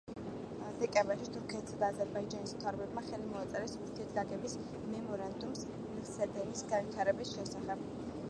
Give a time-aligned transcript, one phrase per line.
[0.83, 4.55] დეკემბერში თურქეთისა და აზერბაიჯანის მთავრობებმა ხელი მოაწერეს ურთიერთგაგების
[4.93, 7.85] მემორანდუმს მილსადენის განვითარების შესახებ.